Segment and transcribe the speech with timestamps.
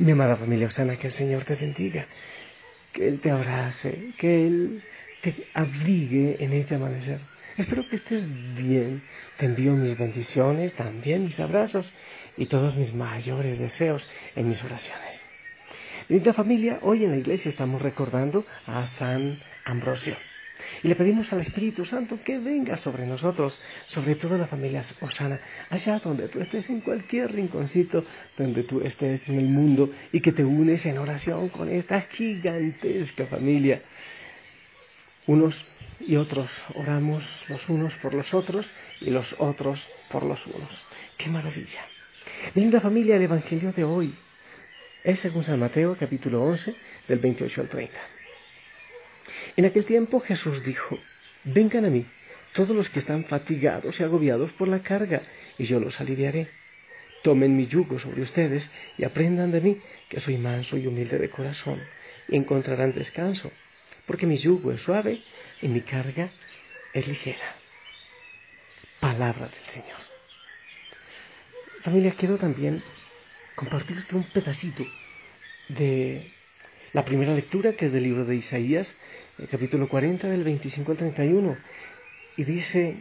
[0.00, 2.06] Mi amada familia Osana, que el Señor te bendiga,
[2.94, 4.82] que Él te abrace, que Él
[5.20, 7.20] te abrigue en este amanecer.
[7.58, 9.02] Espero que estés bien.
[9.36, 11.92] Te envío mis bendiciones, también mis abrazos
[12.38, 15.26] y todos mis mayores deseos en mis oraciones.
[16.08, 20.16] Linda familia, hoy en la iglesia estamos recordando a San Ambrosio.
[20.82, 25.40] Y le pedimos al Espíritu Santo que venga sobre nosotros, sobre toda la familia Osana,
[25.68, 28.04] allá donde tú estés, en cualquier rinconcito
[28.36, 33.26] donde tú estés en el mundo y que te unes en oración con esta gigantesca
[33.26, 33.82] familia.
[35.26, 35.54] Unos
[36.00, 38.66] y otros oramos los unos por los otros
[39.00, 40.86] y los otros por los unos.
[41.18, 41.86] ¡Qué maravilla!
[42.54, 44.14] Mi linda familia, el Evangelio de hoy
[45.04, 46.74] es según San Mateo capítulo 11
[47.08, 48.00] del 28 al 30.
[49.56, 50.98] En aquel tiempo Jesús dijo,
[51.44, 52.06] vengan a mí
[52.52, 55.22] todos los que están fatigados y agobiados por la carga,
[55.58, 56.48] y yo los aliviaré.
[57.22, 61.30] Tomen mi yugo sobre ustedes y aprendan de mí, que soy manso y humilde de
[61.30, 61.80] corazón,
[62.28, 63.52] y encontrarán descanso,
[64.06, 65.22] porque mi yugo es suave
[65.60, 66.30] y mi carga
[66.92, 67.56] es ligera.
[69.00, 69.98] Palabra del Señor.
[71.82, 72.82] Familia, quiero también
[73.54, 74.84] compartirte un pedacito
[75.68, 76.30] de
[76.92, 78.94] la primera lectura, que es del libro de Isaías,
[79.40, 81.56] el capítulo 40, del 25 al 31.
[82.36, 82.96] Y dice,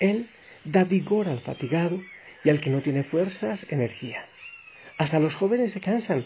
[0.00, 0.28] Él
[0.64, 2.02] da vigor al fatigado
[2.44, 4.24] y al que no tiene fuerzas, energía.
[4.96, 6.24] Hasta los jóvenes se cansan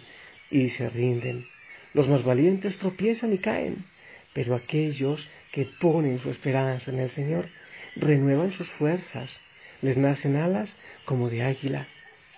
[0.50, 1.46] y se rinden.
[1.94, 3.84] Los más valientes tropiezan y caen.
[4.32, 7.48] Pero aquellos que ponen su esperanza en el Señor
[7.96, 9.40] renuevan sus fuerzas.
[9.82, 11.88] Les nacen alas como de águila.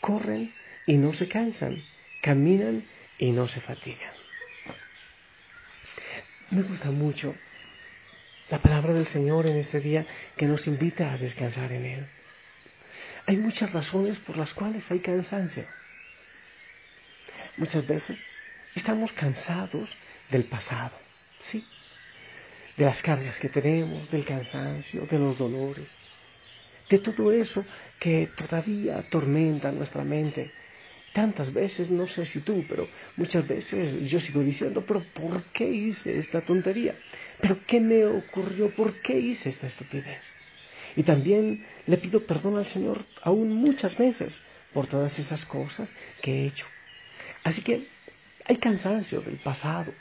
[0.01, 0.53] Corren
[0.87, 1.83] y no se cansan.
[2.23, 2.85] Caminan
[3.19, 4.18] y no se fatigan.
[6.51, 7.35] Me gusta mucho
[8.49, 12.07] la palabra del Señor en este día que nos invita a descansar en Él.
[13.27, 15.67] Hay muchas razones por las cuales hay cansancio.
[17.59, 18.19] Muchas veces
[18.75, 19.91] estamos cansados
[20.31, 20.97] del pasado,
[21.51, 21.63] ¿sí?
[22.79, 25.89] De las cargas que tenemos, del cansancio, de los dolores,
[26.89, 27.67] de todo eso
[28.01, 30.51] que todavía atormenta nuestra mente
[31.19, 32.87] tantas veces, no sé si tú, pero
[33.17, 36.95] muchas veces yo sigo diciendo, pero ¿por qué hice esta tontería?
[37.41, 38.71] ¿Pero qué me ocurrió?
[38.71, 40.23] ¿Por qué hice esta estupidez?
[40.95, 44.41] Y también le pido perdón al Señor aún muchas veces
[44.73, 45.93] por todas esas cosas
[46.23, 46.67] que he hecho.
[47.43, 47.89] Así que
[48.45, 49.93] hay cansancio del pasado.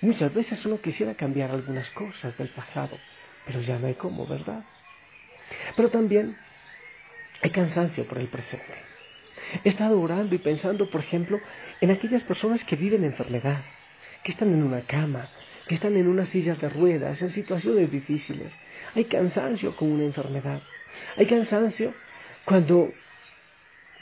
[0.00, 2.96] Muchas veces uno quisiera cambiar algunas cosas del pasado,
[3.44, 4.64] pero ya no hay cómo, ¿verdad?
[5.76, 6.34] Pero también
[7.42, 8.93] hay cansancio por el presente.
[9.62, 11.40] He estado orando y pensando, por ejemplo,
[11.80, 13.62] en aquellas personas que viven enfermedad,
[14.22, 15.28] que están en una cama,
[15.68, 18.58] que están en unas sillas de ruedas, en situaciones difíciles.
[18.94, 20.62] Hay cansancio con una enfermedad.
[21.16, 21.94] Hay cansancio
[22.44, 22.92] cuando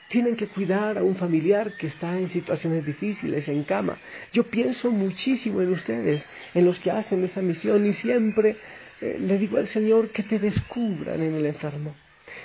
[0.09, 3.99] tienen que cuidar a un familiar que está en situaciones difíciles, en cama.
[4.33, 8.57] Yo pienso muchísimo en ustedes, en los que hacen esa misión y siempre
[9.01, 11.95] eh, le digo al Señor que te descubran en el enfermo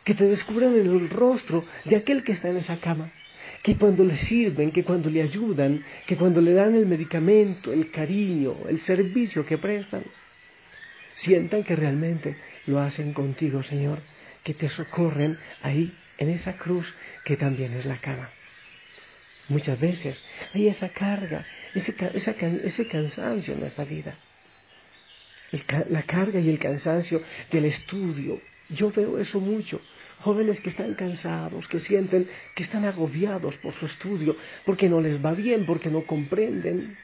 [0.08, 3.12] que te descubran en el rostro de aquel que está en esa cama,
[3.62, 7.92] que cuando le sirven, que cuando le ayudan, que cuando le dan el medicamento, el
[7.92, 10.06] cariño, el servicio que prestan,
[11.16, 12.38] sientan que realmente
[12.68, 14.00] lo hacen contigo, Señor,
[14.46, 16.88] que te socorren ahí, en esa cruz
[17.26, 18.30] que también es la cama.
[19.50, 21.46] Muchas veces hay esa carga,
[21.76, 21.94] ese,
[22.64, 24.16] ese cansancio en nuestra vida.
[25.90, 28.40] la carga y el cansancio del estudio,
[28.70, 29.82] yo veo eso mucho.
[30.22, 34.36] Jóvenes que están cansados, que sienten que están agobiados por su estudio,
[34.66, 36.98] porque no les va bien, porque no comprenden.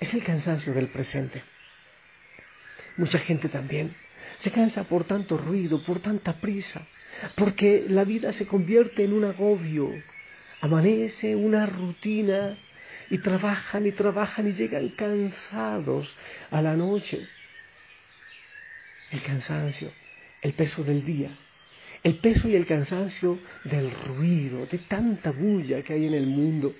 [0.00, 1.42] Es el cansancio del presente.
[2.96, 3.94] Mucha gente también
[4.38, 6.86] se cansa por tanto ruido, por tanta prisa,
[7.36, 9.90] porque la vida se convierte en un agobio.
[10.60, 12.56] Amanece una rutina
[13.10, 16.14] y trabajan y trabajan y llegan cansados
[16.50, 17.26] a la noche
[19.10, 19.90] el cansancio,
[20.42, 21.30] el peso del día,
[22.02, 26.74] el peso y el cansancio del ruido, de tanta bulla que hay en el mundo,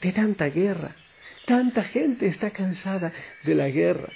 [0.00, 0.96] de tanta guerra.
[1.46, 3.12] Tanta gente está cansada
[3.42, 4.10] de la guerra.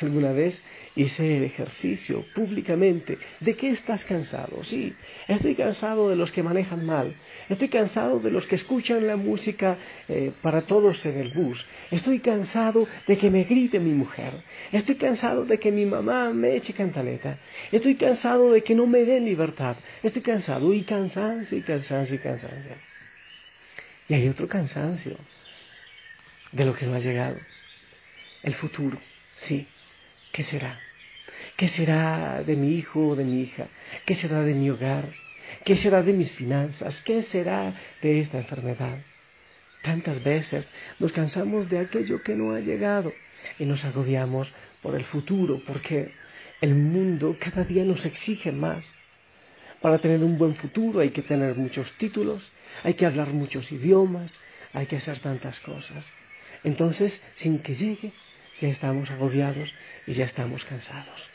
[0.00, 0.62] Alguna vez
[0.94, 3.18] hice el ejercicio públicamente.
[3.40, 4.62] ¿De qué estás cansado?
[4.64, 4.94] Sí,
[5.26, 7.14] estoy cansado de los que manejan mal.
[7.48, 9.78] Estoy cansado de los que escuchan la música
[10.08, 11.64] eh, para todos en el bus.
[11.90, 14.32] Estoy cansado de que me grite mi mujer.
[14.72, 17.38] Estoy cansado de que mi mamá me eche cantaleta.
[17.72, 19.76] Estoy cansado de que no me den libertad.
[20.02, 22.74] Estoy cansado y cansancio y cansancio y cansancio.
[24.08, 25.16] Y hay otro cansancio
[26.52, 27.38] de lo que no ha llegado.
[28.42, 28.98] El futuro,
[29.36, 29.66] sí
[30.36, 30.78] ¿Qué será?
[31.56, 33.68] ¿Qué será de mi hijo o de mi hija?
[34.04, 35.06] ¿Qué será de mi hogar?
[35.64, 37.00] ¿Qué será de mis finanzas?
[37.00, 37.72] ¿Qué será
[38.02, 38.98] de esta enfermedad?
[39.80, 43.14] Tantas veces nos cansamos de aquello que no ha llegado
[43.58, 44.52] y nos agobiamos
[44.82, 46.12] por el futuro porque
[46.60, 48.92] el mundo cada día nos exige más.
[49.80, 52.46] Para tener un buen futuro hay que tener muchos títulos,
[52.82, 54.38] hay que hablar muchos idiomas,
[54.74, 56.04] hay que hacer tantas cosas.
[56.62, 58.12] Entonces, sin que llegue,
[58.60, 59.72] ya estamos agobiados
[60.06, 61.28] y ya estamos cansados.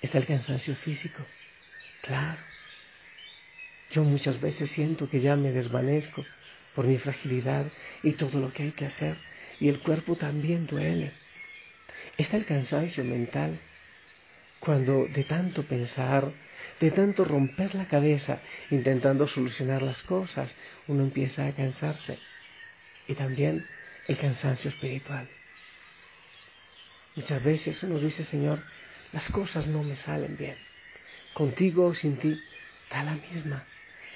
[0.00, 1.24] Está el cansancio físico,
[2.00, 2.40] claro.
[3.90, 6.24] Yo muchas veces siento que ya me desvanezco
[6.74, 7.66] por mi fragilidad
[8.02, 9.16] y todo lo que hay que hacer,
[9.60, 11.12] y el cuerpo también duele.
[12.16, 13.58] Está el cansancio mental,
[14.60, 16.32] cuando de tanto pensar,
[16.80, 18.40] de tanto romper la cabeza
[18.70, 20.54] intentando solucionar las cosas,
[20.88, 22.18] uno empieza a cansarse.
[23.08, 23.66] Y también
[24.08, 25.28] el cansancio espiritual.
[27.14, 28.60] Muchas veces uno dice, Señor,
[29.12, 30.56] las cosas no me salen bien.
[31.34, 32.40] Contigo o sin ti,
[32.90, 33.64] da la misma.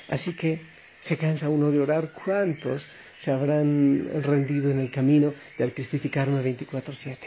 [0.08, 0.62] Así que
[1.00, 2.12] se cansa uno de orar.
[2.12, 2.88] ¿Cuántos
[3.19, 7.19] se habrán rendido en el camino del cristificarme 24-7?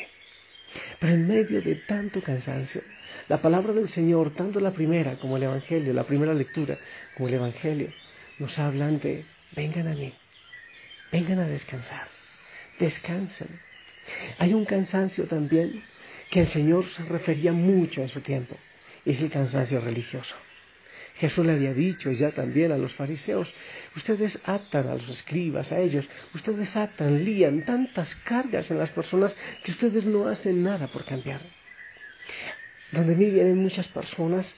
[0.99, 2.81] Pero en medio de tanto cansancio,
[3.27, 6.77] la palabra del Señor, tanto la primera como el Evangelio, la primera lectura
[7.15, 7.91] como el Evangelio,
[8.37, 9.25] nos hablan de,
[9.55, 10.13] vengan a mí,
[11.11, 12.07] vengan a descansar,
[12.79, 13.59] descansen.
[14.37, 15.83] Hay un cansancio también
[16.29, 18.57] que el Señor se refería mucho en su tiempo,
[19.05, 20.35] es el cansancio religioso.
[21.19, 23.53] Jesús le había dicho ya también a los fariseos,
[23.95, 29.35] ustedes atan a los escribas, a ellos, ustedes atan, lían tantas cargas en las personas
[29.63, 31.41] que ustedes no hacen nada por cambiar.
[32.91, 34.55] Donde mí vienen muchas personas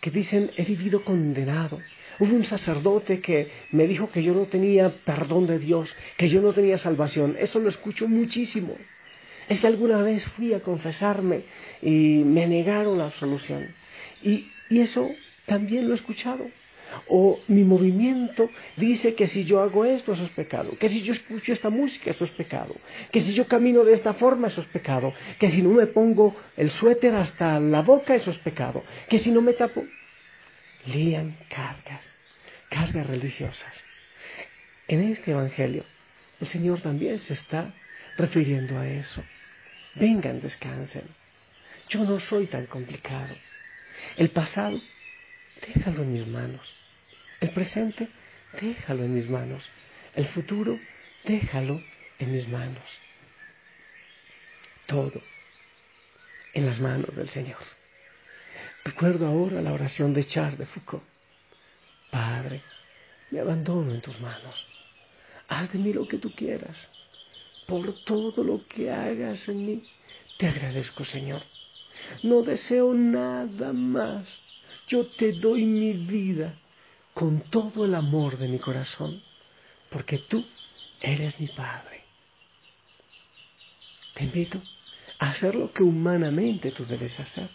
[0.00, 1.80] que dicen, he vivido condenado.
[2.18, 6.40] Hubo un sacerdote que me dijo que yo no tenía perdón de Dios, que yo
[6.40, 7.36] no tenía salvación.
[7.38, 8.76] Eso lo escucho muchísimo.
[9.48, 11.42] Es que alguna vez fui a confesarme
[11.82, 13.68] y me negaron la absolución.
[14.22, 15.08] Y, eso
[15.44, 16.44] también lo he escuchado.
[17.08, 20.76] O mi movimiento dice que si yo hago esto, eso es pecado.
[20.78, 22.74] Que si yo escucho esta música, eso es pecado.
[23.12, 25.12] Que si yo camino de esta forma, eso es pecado.
[25.38, 28.82] Que si no me pongo el suéter hasta la boca, eso es pecado.
[29.08, 29.84] Que si no me tapo.
[30.86, 32.02] Lían cargas,
[32.68, 33.84] cargas religiosas.
[34.88, 35.84] En este Evangelio,
[36.40, 37.74] el Señor también se está
[38.16, 39.24] refiriendo a eso.
[39.94, 41.08] Vengan, descansen.
[41.88, 43.34] Yo no soy tan complicado.
[44.16, 44.80] El pasado
[45.66, 46.74] déjalo en mis manos.
[47.40, 48.08] El presente,
[48.60, 49.68] déjalo en mis manos.
[50.14, 50.78] El futuro,
[51.24, 51.82] déjalo
[52.18, 53.00] en mis manos.
[54.86, 55.22] Todo
[56.54, 57.58] en las manos del Señor.
[58.86, 61.02] Recuerdo ahora la oración de Charles de Foucault.
[62.12, 62.62] Padre,
[63.32, 64.54] me abandono en tus manos.
[65.48, 66.88] Haz de mí lo que tú quieras.
[67.66, 69.90] Por todo lo que hagas en mí,
[70.38, 71.42] te agradezco, Señor.
[72.22, 74.24] No deseo nada más
[74.86, 76.56] yo te doy mi vida
[77.12, 79.20] con todo el amor de mi corazón,
[79.90, 80.44] porque tú
[81.00, 82.04] eres mi Padre.
[84.14, 84.60] Te invito
[85.18, 87.50] a hacer lo que humanamente tú debes hacer,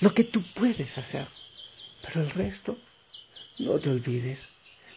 [0.00, 1.26] lo que tú puedes hacer,
[2.02, 2.78] pero el resto
[3.58, 4.46] no te olvides.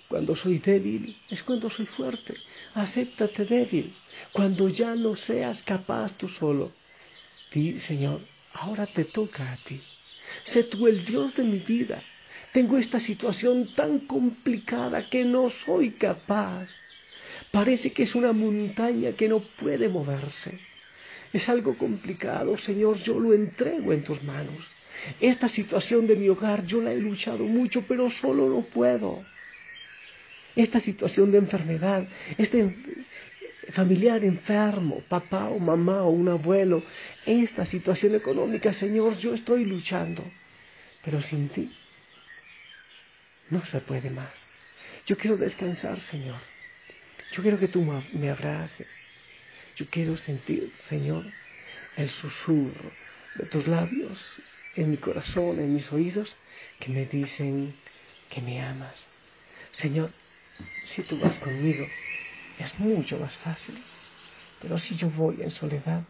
[0.08, 2.36] Cuando soy débil es cuando soy fuerte.
[2.74, 3.96] Acéptate débil.
[4.34, 6.74] Cuando ya no seas capaz tú solo,
[7.54, 8.20] di, Señor,
[8.54, 9.82] ahora te toca a ti.
[10.44, 12.04] Sé tú el Dios de mi vida.
[12.52, 16.68] Tengo esta situación tan complicada que no soy capaz.
[17.52, 20.60] Parece que es una montaña que no puede moverse.
[21.32, 24.68] Es algo complicado, Señor, yo lo entrego en tus manos.
[25.20, 29.24] Esta situación de mi hogar yo la he luchado mucho, pero solo no puedo.
[30.56, 32.76] Esta situación de enfermedad, este
[33.72, 36.84] familiar enfermo, papá o mamá o un abuelo,
[37.26, 40.24] esta situación económica, Señor, yo estoy luchando,
[41.04, 41.72] pero sin ti
[43.50, 44.34] no se puede más.
[45.06, 46.40] Yo quiero descansar, Señor.
[47.34, 47.82] Yo quiero que tú
[48.14, 48.88] me abraces.
[49.76, 51.26] Yo quiero sentir, Señor,
[51.98, 52.92] el susurro
[53.36, 54.42] de tus labios
[54.76, 56.36] en mi corazón, en mis oídos,
[56.80, 57.74] que me dicen
[58.30, 58.96] que me amas.
[59.72, 60.12] Señor,
[60.86, 61.86] si tú vas conmigo,
[62.60, 63.82] es mucho más fácil.
[64.62, 66.04] Pero si yo voy en soledad,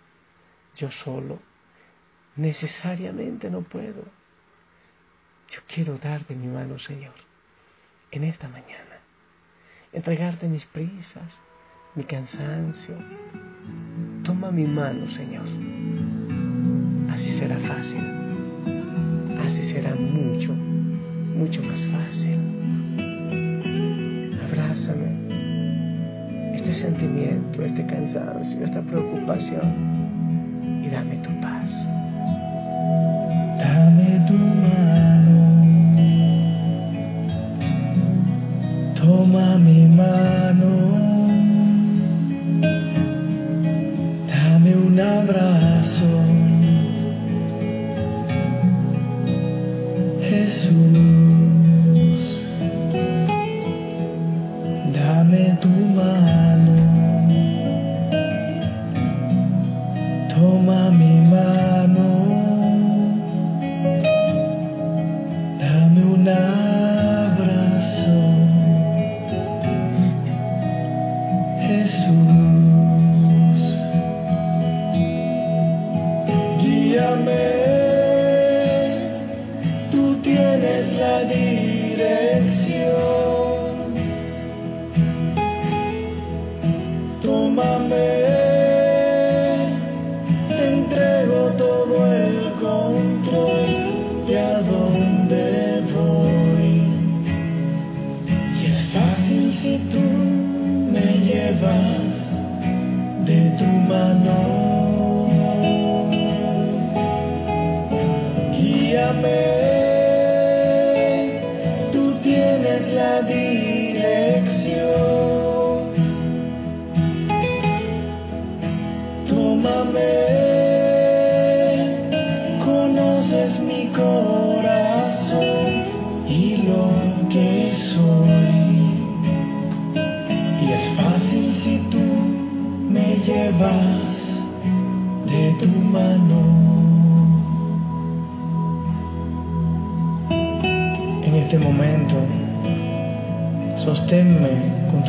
[0.75, 1.39] yo solo,
[2.35, 4.05] necesariamente no puedo.
[5.49, 7.15] Yo quiero darte mi mano, Señor,
[8.11, 8.99] en esta mañana.
[9.93, 11.33] Entregarte mis prisas,
[11.95, 12.97] mi cansancio.
[14.23, 15.47] Toma mi mano, Señor.
[17.11, 18.20] Así será fácil.
[19.81, 22.37] Será mucho, mucho más fácil.
[24.47, 25.07] Abrázame
[26.55, 30.00] este sentimiento, este cansancio, esta preocupación
[55.59, 56.75] tu mano.
[60.29, 61.70] Toma mi mano.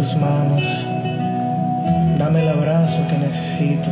[0.03, 0.61] Tus manos,
[2.19, 3.91] dame el abrazo que necesito,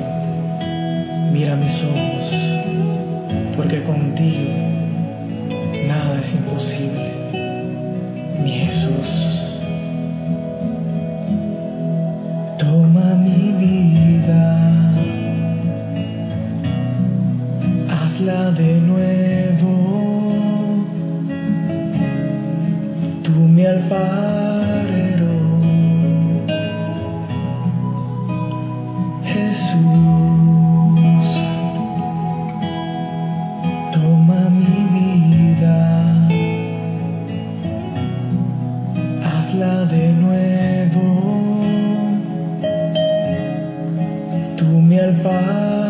[39.63, 41.63] habla de nuevo,
[44.57, 45.90] tú mi alfa.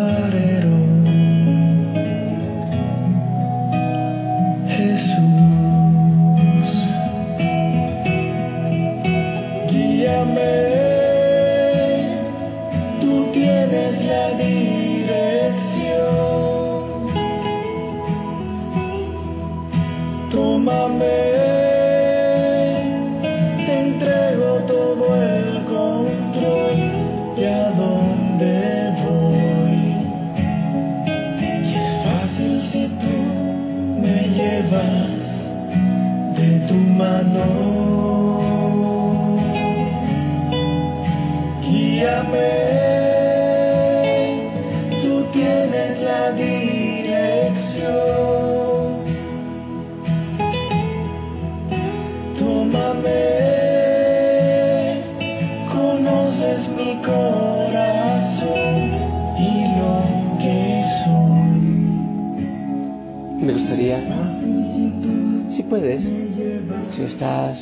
[65.71, 67.59] Si estás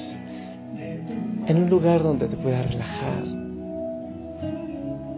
[1.47, 3.25] en un lugar donde te puedas relajar,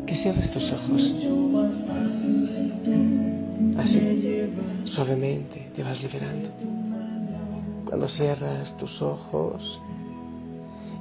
[0.06, 1.14] que cierres tus ojos.
[3.78, 4.52] Así,
[4.86, 6.48] suavemente te vas liberando.
[7.86, 9.80] Cuando cierras tus ojos,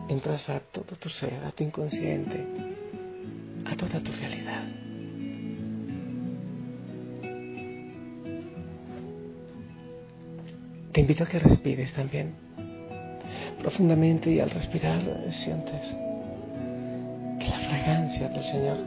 [0.09, 2.45] entras a todo tu ser, a tu inconsciente,
[3.65, 4.48] a toda tu realidad.
[10.91, 12.33] Te invito a que respires también.
[13.59, 15.95] Profundamente y al respirar sientes
[17.39, 18.77] que la fragancia del Señor,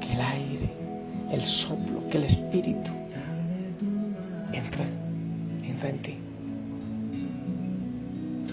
[0.00, 0.70] que el aire,
[1.30, 2.90] el soplo, que el Espíritu
[4.52, 4.84] entra,
[5.64, 6.18] entra en ti.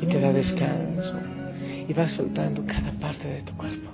[0.01, 1.19] Y te da descanso.
[1.87, 3.89] Y vas soltando cada parte de tu cuerpo.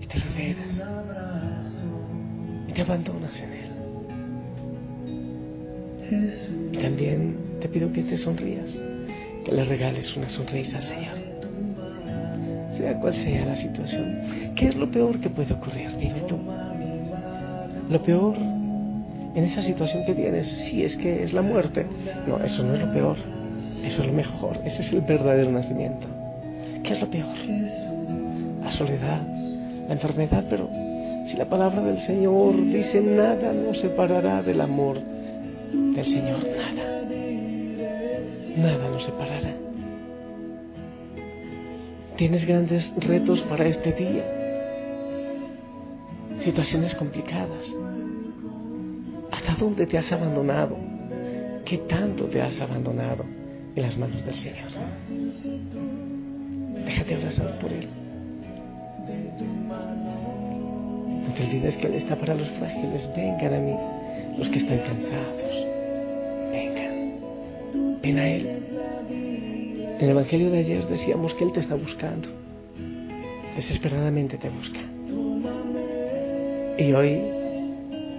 [0.00, 0.84] Y te liberas.
[2.68, 3.69] Y te abandonas en Él.
[6.80, 8.80] También te pido que te sonrías,
[9.44, 11.14] que le regales una sonrisa al Señor.
[12.76, 14.54] Sea cual sea la situación.
[14.56, 15.96] ¿Qué es lo peor que puede ocurrir?
[15.98, 16.38] Dime tú.
[17.88, 21.86] Lo peor en esa situación que tienes, sí es que es la muerte.
[22.26, 23.16] No, eso no es lo peor.
[23.84, 24.58] Eso es lo mejor.
[24.64, 26.06] Ese es el verdadero nacimiento.
[26.82, 27.28] ¿Qué es lo peor?
[28.62, 29.22] La soledad,
[29.86, 30.68] la enfermedad, pero
[31.28, 34.98] si la palabra del Señor dice nada nos separará del amor
[35.94, 37.02] del Señor, nada,
[38.56, 39.54] nada nos separará.
[42.16, 44.24] Tienes grandes retos para este día,
[46.40, 47.74] situaciones complicadas.
[49.32, 50.76] ¿Hasta dónde te has abandonado?
[51.64, 53.24] ¿Qué tanto te has abandonado
[53.74, 54.68] en las manos del Señor?
[56.84, 57.88] Déjate abrazar por Él.
[61.26, 63.10] No te olvides que Él está para los frágiles.
[63.16, 63.74] Vengan a mí
[64.36, 65.69] los que están cansados
[68.02, 68.46] Ven a Él.
[69.98, 72.28] En el Evangelio de ayer decíamos que Él te está buscando.
[73.54, 74.80] Desesperadamente te busca.
[76.78, 77.20] Y hoy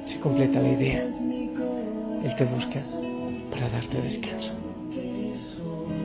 [0.05, 1.03] se completa la idea.
[1.03, 2.83] Él te busca
[3.49, 4.51] para darte descanso.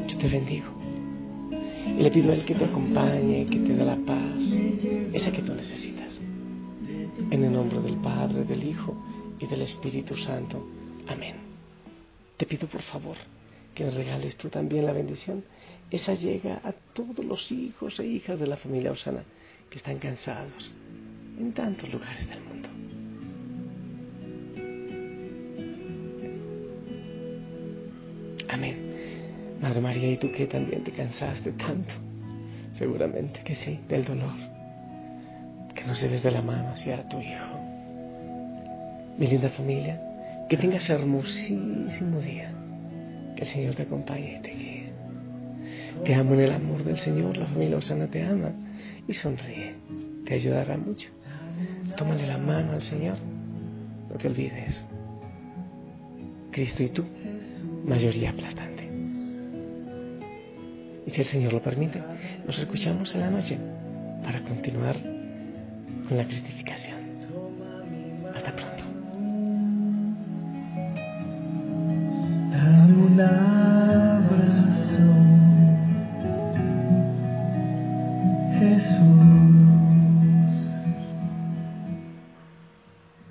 [0.09, 0.69] Yo te bendigo.
[1.99, 4.41] Y le pido a Él que te acompañe, que te dé la paz,
[5.13, 6.19] esa que tú necesitas.
[7.31, 8.97] En el nombre del Padre, del Hijo
[9.39, 10.67] y del Espíritu Santo.
[11.09, 11.37] Amén.
[12.39, 13.17] te pido por favor
[13.77, 15.45] que regales tú también la bendición.
[15.91, 19.23] Esa llega a todos los hijos e hijas de la familia Osana
[19.71, 20.75] que están cansados
[21.39, 22.69] en tantos lugares del mundo.
[28.49, 29.59] Amén.
[29.61, 31.95] Madre María, ¿y tú que también te cansaste tanto?
[32.79, 34.35] Seguramente que sí, del dolor.
[35.75, 37.61] Que nos lleves de la mano hacia tu Hijo.
[39.19, 40.01] Mi linda familia,
[40.49, 42.56] que tengas hermosísimo día.
[43.37, 44.93] Que el Señor te acompañe y te guíe.
[46.05, 48.53] Te amo en el amor del Señor, la familia Osana te ama
[49.07, 49.75] y sonríe.
[50.25, 51.09] Te ayudará mucho.
[51.97, 53.17] Tómale la mano al Señor.
[54.11, 54.85] No te olvides.
[56.51, 57.05] Cristo y tú,
[57.85, 58.89] mayoría aplastante.
[61.07, 62.03] Y si el Señor lo permite,
[62.47, 63.59] nos escuchamos en la noche
[64.23, 64.97] para continuar
[66.09, 66.86] con la cristificación.